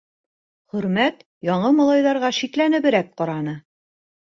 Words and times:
Хөрмәт 0.75 1.21
яңы 1.49 1.71
малайҙарға 1.81 2.33
шикләнеберәк 2.39 3.15
ҡараны. 3.23 3.57